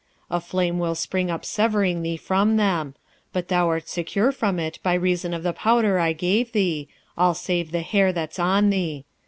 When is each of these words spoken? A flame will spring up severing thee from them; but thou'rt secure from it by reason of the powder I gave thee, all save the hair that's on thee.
A 0.31 0.41
flame 0.41 0.79
will 0.79 0.95
spring 0.95 1.29
up 1.29 1.45
severing 1.45 2.01
thee 2.01 2.17
from 2.17 2.57
them; 2.57 2.95
but 3.31 3.49
thou'rt 3.49 3.87
secure 3.87 4.31
from 4.31 4.57
it 4.57 4.79
by 4.81 4.95
reason 4.95 5.31
of 5.31 5.43
the 5.43 5.53
powder 5.53 5.99
I 5.99 6.11
gave 6.11 6.53
thee, 6.53 6.87
all 7.15 7.35
save 7.35 7.69
the 7.69 7.81
hair 7.81 8.11
that's 8.11 8.39
on 8.39 8.71
thee. 8.71 9.05